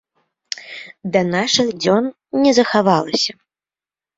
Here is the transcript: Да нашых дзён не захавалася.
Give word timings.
Да 1.15 1.21
нашых 1.35 1.67
дзён 1.81 2.03
не 2.45 2.51
захавалася. 2.59 3.31